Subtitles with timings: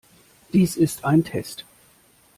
[0.51, 1.63] Dies ist ein Test.